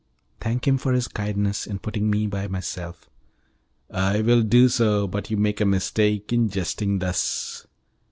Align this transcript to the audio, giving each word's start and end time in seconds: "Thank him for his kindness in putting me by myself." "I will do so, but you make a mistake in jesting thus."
"Thank 0.39 0.67
him 0.67 0.79
for 0.79 0.93
his 0.93 1.07
kindness 1.07 1.67
in 1.67 1.77
putting 1.77 2.09
me 2.09 2.25
by 2.25 2.47
myself." 2.47 3.07
"I 3.91 4.21
will 4.21 4.41
do 4.41 4.67
so, 4.67 5.07
but 5.07 5.29
you 5.29 5.37
make 5.37 5.61
a 5.61 5.63
mistake 5.65 6.33
in 6.33 6.49
jesting 6.49 6.97
thus." 6.97 7.67